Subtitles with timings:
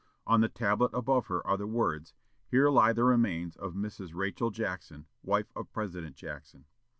[0.25, 2.15] On the tablet above her are the words,
[2.47, 4.15] "Here lie the remains of Mrs.
[4.15, 6.65] Rachel Jackson, wife of President Jackson....